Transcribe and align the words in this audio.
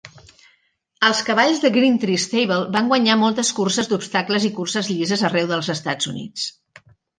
Els 1.09 1.19
cavalls 1.27 1.61
de 1.65 1.69
Greentree 1.75 2.21
Stable 2.23 2.57
van 2.77 2.89
guanyar 2.93 3.19
moltes 3.25 3.53
curses 3.61 3.93
d'obstacles 3.93 4.49
i 4.51 4.53
curses 4.59 4.93
llises 4.95 5.27
arreu 5.31 5.53
dels 5.55 5.73
Estats 5.79 6.13
Units. 6.17 6.51